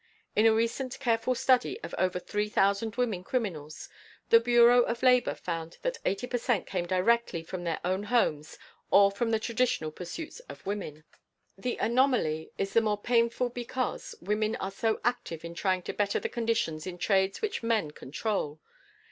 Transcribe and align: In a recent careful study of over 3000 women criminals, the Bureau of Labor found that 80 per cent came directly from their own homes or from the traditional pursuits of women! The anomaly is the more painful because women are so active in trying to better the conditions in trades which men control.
In 0.35 0.47
a 0.47 0.51
recent 0.51 0.99
careful 0.99 1.35
study 1.35 1.79
of 1.83 1.93
over 1.95 2.17
3000 2.17 2.95
women 2.95 3.23
criminals, 3.23 3.87
the 4.31 4.39
Bureau 4.39 4.81
of 4.81 5.03
Labor 5.03 5.35
found 5.35 5.77
that 5.83 5.99
80 6.03 6.25
per 6.25 6.37
cent 6.39 6.65
came 6.65 6.87
directly 6.87 7.43
from 7.43 7.63
their 7.65 7.79
own 7.85 8.05
homes 8.05 8.57
or 8.89 9.11
from 9.11 9.29
the 9.29 9.37
traditional 9.37 9.91
pursuits 9.91 10.39
of 10.49 10.65
women! 10.65 11.03
The 11.55 11.77
anomaly 11.77 12.49
is 12.57 12.73
the 12.73 12.81
more 12.81 12.99
painful 12.99 13.49
because 13.49 14.15
women 14.19 14.55
are 14.55 14.71
so 14.71 14.99
active 15.03 15.45
in 15.45 15.53
trying 15.53 15.83
to 15.83 15.93
better 15.93 16.19
the 16.19 16.29
conditions 16.29 16.87
in 16.87 16.97
trades 16.97 17.43
which 17.43 17.61
men 17.61 17.91
control. 17.91 18.59